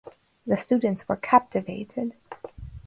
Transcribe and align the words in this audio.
The 0.47 0.57
students 0.57 1.07
were 1.07 1.15
captivated. 1.15 2.15